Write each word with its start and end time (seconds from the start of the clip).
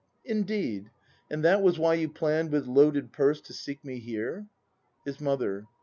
Indeed? 0.25 0.89
And 1.29 1.43
that 1.45 1.61
was 1.61 1.77
why 1.77 1.93
you 1.93 2.09
plann'd 2.09 2.51
With 2.51 2.65
loaded 2.65 3.11
purse 3.11 3.39
to 3.41 3.53
seek 3.53 3.85
me 3.85 3.99
here.? 3.99 4.47
His 5.05 5.21
Mother. 5.21 5.67